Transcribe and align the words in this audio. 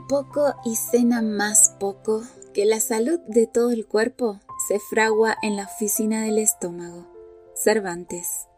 Poco 0.00 0.54
y 0.64 0.76
cena 0.76 1.20
más 1.20 1.76
poco, 1.78 2.22
que 2.54 2.64
la 2.64 2.80
salud 2.80 3.20
de 3.28 3.46
todo 3.46 3.70
el 3.70 3.86
cuerpo 3.86 4.40
se 4.66 4.78
fragua 4.78 5.36
en 5.42 5.56
la 5.56 5.64
oficina 5.64 6.22
del 6.22 6.38
estómago. 6.38 7.06
Cervantes. 7.54 8.48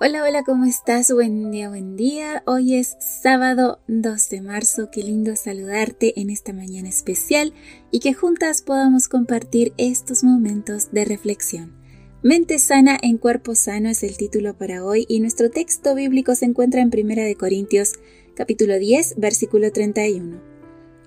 Hola, 0.00 0.22
hola, 0.22 0.44
¿cómo 0.44 0.66
estás? 0.66 1.10
Buen 1.10 1.50
día, 1.50 1.70
buen 1.70 1.96
día. 1.96 2.42
Hoy 2.46 2.74
es 2.74 2.96
sábado 3.00 3.80
2 3.88 4.28
de 4.28 4.40
marzo. 4.42 4.90
Qué 4.92 5.02
lindo 5.02 5.34
saludarte 5.34 6.20
en 6.20 6.28
esta 6.28 6.52
mañana 6.52 6.90
especial 6.90 7.54
y 7.90 8.00
que 8.00 8.12
juntas 8.12 8.60
podamos 8.60 9.08
compartir 9.08 9.72
estos 9.78 10.24
momentos 10.24 10.92
de 10.92 11.06
reflexión. 11.06 11.78
Mente 12.22 12.58
sana 12.58 12.98
en 13.00 13.16
cuerpo 13.16 13.54
sano 13.54 13.88
es 13.88 14.02
el 14.02 14.16
título 14.16 14.58
para 14.58 14.84
hoy 14.84 15.06
y 15.08 15.20
nuestro 15.20 15.50
texto 15.50 15.94
bíblico 15.94 16.34
se 16.34 16.44
encuentra 16.44 16.82
en 16.82 16.90
1 16.92 17.14
de 17.14 17.36
Corintios 17.36 17.94
capítulo 18.38 18.78
10, 18.78 19.16
versículo 19.16 19.72
31. 19.72 20.40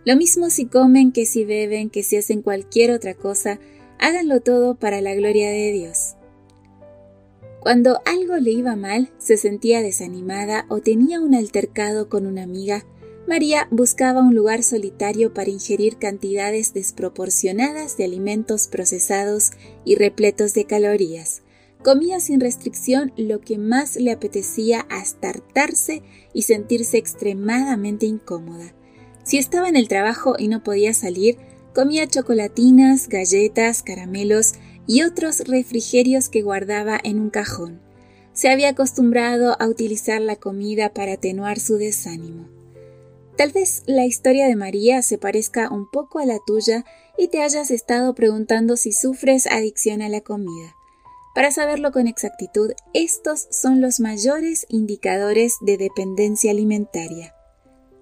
Lo 0.04 0.16
mismo 0.18 0.50
si 0.50 0.66
comen 0.66 1.14
que 1.14 1.26
si 1.26 1.46
beben, 1.46 1.90
que 1.90 2.04
si 2.04 2.18
hacen 2.18 2.42
cualquier 2.42 2.92
otra 2.92 3.14
cosa, 3.14 3.58
háganlo 4.00 4.42
todo 4.42 4.76
para 4.76 5.00
la 5.00 5.16
gloria 5.16 5.50
de 5.50 5.72
Dios. 5.72 6.16
Cuando 7.62 8.02
algo 8.04 8.36
le 8.36 8.52
iba 8.52 8.76
mal, 8.76 9.14
se 9.18 9.38
sentía 9.38 9.82
desanimada 9.82 10.66
o 10.68 10.82
tenía 10.82 11.22
un 11.22 11.34
altercado 11.34 12.10
con 12.10 12.26
una 12.26 12.44
amiga, 12.44 12.84
María 13.26 13.70
buscaba 13.72 14.20
un 14.20 14.36
lugar 14.36 14.62
solitario 14.62 15.34
para 15.34 15.52
ingerir 15.52 15.95
cantidades 16.00 16.73
desproporcionadas 16.73 17.95
de 17.95 18.04
alimentos 18.04 18.68
procesados 18.68 19.52
y 19.86 19.95
repletos 19.95 20.54
de 20.54 20.66
calorías, 20.66 21.44
Comía 21.84 22.20
sin 22.20 22.40
restricción 22.40 23.12
lo 23.18 23.42
que 23.42 23.58
más 23.58 23.96
le 23.96 24.12
apetecía 24.12 24.86
hasta 24.90 25.30
hartarse 25.30 26.04
y 26.32 26.44
sentirse 26.44 26.98
extremadamente 26.98 28.06
incómoda. 28.06 28.73
Si 29.23 29.38
estaba 29.38 29.68
en 29.68 29.76
el 29.76 29.88
trabajo 29.88 30.36
y 30.38 30.48
no 30.48 30.64
podía 30.64 30.94
salir, 30.94 31.38
comía 31.73 32.08
chocolatinas, 32.08 33.08
galletas, 33.10 33.82
caramelos 33.82 34.54
y 34.86 35.02
otros 35.02 35.40
refrigerios 35.48 36.30
que 36.30 36.44
guardaba 36.44 37.00
en 37.04 37.20
un 37.20 37.30
cajón. 37.32 37.82
Se 38.34 38.50
había 38.50 38.70
acostumbrado 38.70 39.56
a 39.60 39.68
utilizar 39.68 40.22
la 40.22 40.36
comida 40.36 40.94
para 40.94 41.14
atenuar 41.14 41.60
su 41.60 41.78
desánimo. 41.78 42.48
Tal 43.38 43.52
vez 43.52 43.84
la 43.88 44.06
historia 44.06 44.48
de 44.48 44.56
María 44.56 45.02
se 45.02 45.18
parezca 45.18 45.70
un 45.72 45.90
poco 45.90 46.20
a 46.20 46.26
la 46.26 46.38
tuya 46.45 46.86
y 47.18 47.30
te 47.30 47.42
hayas 47.42 47.72
estado 47.72 48.14
preguntando 48.14 48.78
si 48.78 48.92
sufres 48.92 49.48
adicción 49.48 50.02
a 50.02 50.10
la 50.10 50.22
comida. 50.22 50.76
Para 51.34 51.52
saberlo 51.52 51.92
con 51.92 52.08
exactitud, 52.08 52.72
estos 52.94 53.48
son 53.52 53.80
los 53.80 54.00
mayores 54.00 54.66
indicadores 54.70 55.56
de 55.62 55.78
dependencia 55.78 56.52
alimentaria. 56.52 57.34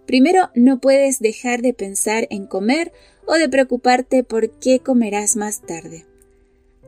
Primero, 0.07 0.49
no 0.55 0.79
puedes 0.79 1.19
dejar 1.19 1.61
de 1.61 1.73
pensar 1.73 2.27
en 2.31 2.47
comer 2.47 2.91
o 3.27 3.35
de 3.35 3.47
preocuparte 3.47 4.23
por 4.23 4.49
qué 4.49 4.79
comerás 4.79 5.35
más 5.35 5.61
tarde. 5.61 6.07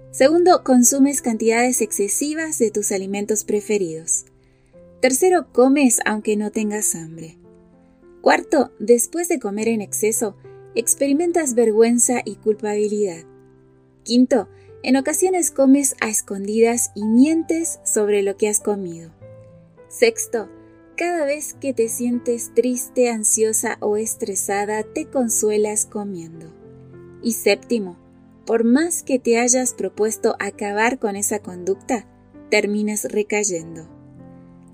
Segundo, 0.09 0.63
consumes 0.63 1.21
cantidades 1.21 1.81
excesivas 1.81 2.57
de 2.57 2.71
tus 2.71 2.91
alimentos 2.91 3.43
preferidos. 3.43 4.25
Tercero, 4.99 5.47
comes 5.51 5.99
aunque 6.05 6.35
no 6.35 6.51
tengas 6.51 6.95
hambre. 6.95 7.37
Cuarto, 8.21 8.71
después 8.79 9.27
de 9.29 9.39
comer 9.39 9.67
en 9.67 9.81
exceso, 9.81 10.35
experimentas 10.73 11.53
vergüenza 11.53 12.21
y 12.25 12.35
culpabilidad. 12.35 13.23
Quinto, 14.03 14.49
en 14.83 14.95
ocasiones 14.95 15.51
comes 15.51 15.95
a 16.01 16.09
escondidas 16.09 16.91
y 16.95 17.05
mientes 17.05 17.79
sobre 17.83 18.23
lo 18.23 18.37
que 18.37 18.49
has 18.49 18.59
comido. 18.59 19.11
Sexto, 19.87 20.49
cada 20.95 21.25
vez 21.25 21.53
que 21.53 21.73
te 21.73 21.89
sientes 21.89 22.53
triste, 22.53 23.09
ansiosa 23.09 23.77
o 23.79 23.97
estresada, 23.97 24.83
te 24.83 25.05
consuelas 25.05 25.85
comiendo. 25.85 26.53
Y 27.23 27.33
séptimo, 27.33 27.97
por 28.45 28.63
más 28.63 29.03
que 29.03 29.19
te 29.19 29.39
hayas 29.39 29.73
propuesto 29.73 30.35
acabar 30.39 30.99
con 30.99 31.15
esa 31.15 31.39
conducta, 31.39 32.07
terminas 32.49 33.05
recayendo. 33.05 33.87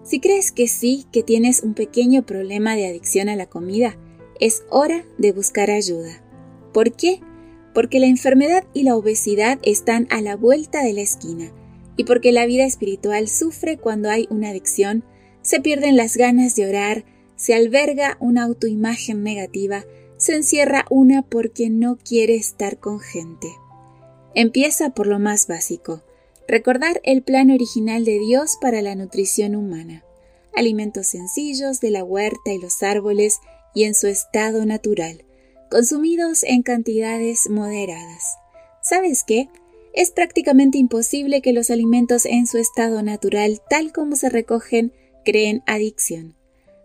Si 0.03 0.19
crees 0.19 0.51
que 0.51 0.67
sí, 0.67 1.05
que 1.11 1.21
tienes 1.21 1.63
un 1.63 1.73
pequeño 1.73 2.25
problema 2.25 2.75
de 2.75 2.87
adicción 2.87 3.27
a 3.27 3.35
la 3.35 3.47
comida, 3.47 3.97
es 4.39 4.63
hora 4.69 5.05
de 5.17 5.31
buscar 5.33 5.69
ayuda. 5.69 6.21
¿Por 6.73 6.93
qué? 6.93 7.21
Porque 7.77 7.99
la 7.99 8.07
enfermedad 8.07 8.63
y 8.73 8.81
la 8.81 8.95
obesidad 8.95 9.59
están 9.61 10.07
a 10.09 10.19
la 10.19 10.35
vuelta 10.35 10.81
de 10.81 10.93
la 10.93 11.01
esquina, 11.01 11.51
y 11.95 12.05
porque 12.05 12.31
la 12.31 12.47
vida 12.47 12.65
espiritual 12.65 13.27
sufre 13.27 13.77
cuando 13.77 14.09
hay 14.09 14.25
una 14.31 14.49
adicción, 14.49 15.03
se 15.43 15.59
pierden 15.59 15.95
las 15.95 16.17
ganas 16.17 16.55
de 16.55 16.67
orar, 16.67 17.05
se 17.35 17.53
alberga 17.53 18.17
una 18.19 18.45
autoimagen 18.45 19.21
negativa, 19.21 19.85
se 20.17 20.33
encierra 20.33 20.87
una 20.89 21.21
porque 21.21 21.69
no 21.69 21.99
quiere 21.99 22.33
estar 22.33 22.79
con 22.79 22.99
gente. 22.99 23.47
Empieza 24.33 24.89
por 24.95 25.05
lo 25.05 25.19
más 25.19 25.45
básico, 25.45 26.01
recordar 26.47 26.99
el 27.03 27.21
plan 27.21 27.51
original 27.51 28.05
de 28.05 28.17
Dios 28.17 28.57
para 28.59 28.81
la 28.81 28.95
nutrición 28.95 29.55
humana, 29.55 30.03
alimentos 30.55 31.05
sencillos 31.05 31.79
de 31.79 31.91
la 31.91 32.03
huerta 32.03 32.51
y 32.51 32.57
los 32.57 32.81
árboles 32.81 33.37
y 33.75 33.83
en 33.83 33.93
su 33.93 34.07
estado 34.07 34.65
natural, 34.65 35.26
consumidos 35.69 36.43
en 36.43 36.63
cantidades 36.63 37.49
moderadas. 37.49 38.37
¿Sabes 38.81 39.23
qué? 39.25 39.49
Es 39.93 40.11
prácticamente 40.11 40.77
imposible 40.77 41.41
que 41.41 41.53
los 41.53 41.69
alimentos 41.69 42.25
en 42.25 42.47
su 42.47 42.57
estado 42.57 43.01
natural, 43.01 43.61
tal 43.69 43.91
como 43.91 44.15
se 44.15 44.29
recogen, 44.29 44.93
creen 45.25 45.63
adicción. 45.65 46.35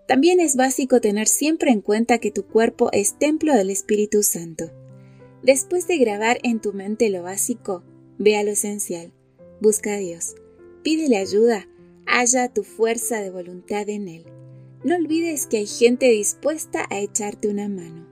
También 0.08 0.40
es 0.40 0.56
básico 0.56 1.00
tener 1.00 1.28
siempre 1.28 1.70
en 1.70 1.80
cuenta 1.80 2.18
que 2.18 2.30
tu 2.30 2.44
cuerpo 2.44 2.90
es 2.92 3.18
templo 3.18 3.54
del 3.54 3.70
Espíritu 3.70 4.22
Santo. 4.22 4.70
Después 5.42 5.86
de 5.86 5.98
grabar 5.98 6.38
en 6.42 6.60
tu 6.60 6.72
mente 6.72 7.08
lo 7.10 7.22
básico, 7.22 7.84
ve 8.18 8.36
a 8.36 8.42
lo 8.42 8.50
esencial. 8.50 9.12
Busca 9.60 9.94
a 9.94 9.98
Dios. 9.98 10.34
Pídele 10.82 11.18
ayuda. 11.18 11.68
Haya 12.06 12.48
tu 12.48 12.64
fuerza 12.64 13.20
de 13.20 13.30
voluntad 13.30 13.88
en 13.88 14.08
Él. 14.08 14.24
No 14.84 14.96
olvides 14.96 15.46
que 15.46 15.58
hay 15.58 15.66
gente 15.66 16.08
dispuesta 16.08 16.86
a 16.90 16.98
echarte 16.98 17.48
una 17.48 17.68
mano 17.68 18.11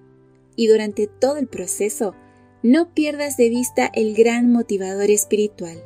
y 0.61 0.67
durante 0.67 1.07
todo 1.07 1.39
el 1.39 1.47
proceso 1.47 2.15
no 2.63 2.93
pierdas 2.93 3.39
de 3.39 3.49
vista 3.49 3.91
el 3.95 4.15
gran 4.15 4.53
motivador 4.53 5.09
espiritual. 5.09 5.83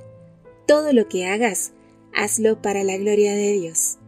Todo 0.67 0.93
lo 0.93 1.07
que 1.07 1.27
hagas, 1.27 1.75
hazlo 2.13 2.61
para 2.61 2.83
la 2.83 2.97
gloria 2.97 3.35
de 3.35 3.53
Dios. 3.53 3.99